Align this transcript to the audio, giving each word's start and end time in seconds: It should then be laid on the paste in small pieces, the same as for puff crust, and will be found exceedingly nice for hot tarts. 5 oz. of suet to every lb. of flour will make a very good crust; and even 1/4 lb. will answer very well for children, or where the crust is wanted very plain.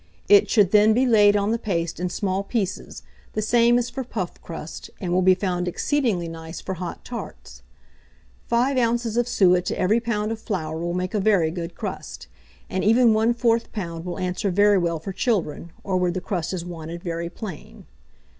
It 0.27 0.49
should 0.49 0.71
then 0.71 0.95
be 0.95 1.05
laid 1.05 1.37
on 1.37 1.51
the 1.51 1.59
paste 1.59 1.99
in 1.99 2.09
small 2.09 2.41
pieces, 2.41 3.03
the 3.33 3.41
same 3.43 3.77
as 3.77 3.91
for 3.91 4.03
puff 4.03 4.41
crust, 4.41 4.89
and 4.99 5.13
will 5.13 5.21
be 5.21 5.35
found 5.35 5.67
exceedingly 5.67 6.27
nice 6.27 6.59
for 6.59 6.73
hot 6.73 7.05
tarts. 7.05 7.61
5 8.47 8.79
oz. 8.79 9.15
of 9.15 9.27
suet 9.27 9.63
to 9.65 9.77
every 9.79 10.01
lb. 10.01 10.31
of 10.31 10.39
flour 10.39 10.79
will 10.79 10.95
make 10.95 11.13
a 11.13 11.19
very 11.19 11.51
good 11.51 11.75
crust; 11.75 12.25
and 12.67 12.83
even 12.83 13.09
1/4 13.13 13.67
lb. 13.71 14.03
will 14.03 14.17
answer 14.17 14.49
very 14.49 14.79
well 14.79 14.97
for 14.97 15.13
children, 15.13 15.71
or 15.83 15.97
where 15.97 16.09
the 16.09 16.19
crust 16.19 16.51
is 16.51 16.65
wanted 16.65 17.03
very 17.03 17.29
plain. 17.29 17.85